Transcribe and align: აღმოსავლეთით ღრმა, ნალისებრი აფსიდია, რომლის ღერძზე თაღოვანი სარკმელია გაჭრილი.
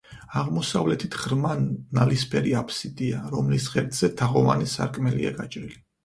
აღმოსავლეთით 0.39 1.17
ღრმა, 1.25 1.49
ნალისებრი 1.97 2.53
აფსიდია, 2.61 3.19
რომლის 3.33 3.67
ღერძზე 3.75 4.09
თაღოვანი 4.23 4.71
სარკმელია 4.73 5.35
გაჭრილი. 5.43 5.77